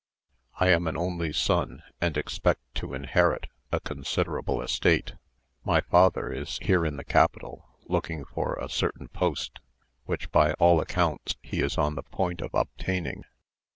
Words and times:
I 0.59 0.69
am 0.69 0.87
an 0.87 0.97
only 0.97 1.31
son, 1.31 1.83
and 2.01 2.17
expect 2.17 2.73
to 2.77 2.95
inherit 2.95 3.45
a 3.71 3.79
considerable 3.79 4.59
estate. 4.63 5.13
My 5.63 5.81
father 5.81 6.33
is 6.33 6.57
here 6.57 6.83
in 6.87 6.97
the 6.97 7.03
capital, 7.03 7.67
looking 7.85 8.25
for 8.25 8.55
a 8.55 8.67
certain 8.67 9.09
post 9.09 9.59
which 10.05 10.31
by 10.31 10.53
all 10.53 10.81
accounts 10.81 11.35
he 11.43 11.61
is 11.61 11.77
on 11.77 11.93
the 11.93 12.01
point 12.01 12.41
of 12.41 12.49
obtaining. 12.55 13.25